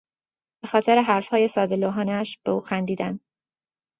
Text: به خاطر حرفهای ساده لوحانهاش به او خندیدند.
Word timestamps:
به 0.61 0.67
خاطر 0.67 1.01
حرفهای 1.01 1.47
ساده 1.47 1.75
لوحانهاش 1.75 2.37
به 2.43 2.51
او 2.51 2.61
خندیدند. 2.61 3.19